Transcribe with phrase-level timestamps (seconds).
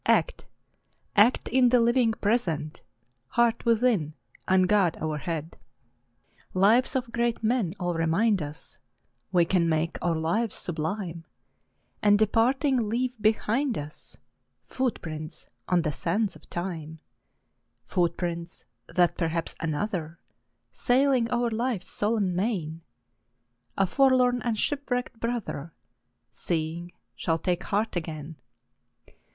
[0.07, 0.47] Act,—
[1.15, 2.81] act in the living Present!
[3.27, 4.15] Heart within,
[4.47, 5.57] and God o'erhead!
[5.57, 6.55] A PSALM OF LIFE.
[6.55, 8.79] Lives of great men all remind us
[9.31, 11.25] We can make our lives sublime,
[12.01, 14.17] And, departing, leave behind us
[14.65, 16.97] Footsteps on the sands of time;
[17.85, 20.17] Footsteps, that perhaps another,
[20.73, 22.81] Sailing o'er life's solemn main,
[23.77, 25.73] A forlorn and shipwrecked brother,
[26.31, 28.37] Seeing, shall take heart again.